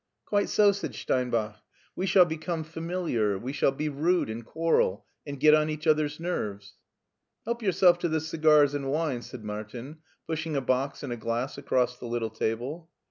[0.29, 1.57] "Quite so,'* said Steinbach;"
[1.95, 5.05] we shall become f ami io6 MARTIN SCHt)LER liar, we shall be rude and quarrel
[5.27, 6.73] and get on each other's nerves/*"
[7.45, 11.17] Help yourself to the cigars and wine," said Mar tin, pushing a box and a
[11.17, 12.89] glass across the little table.